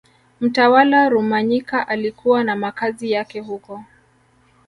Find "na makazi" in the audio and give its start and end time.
2.43-3.11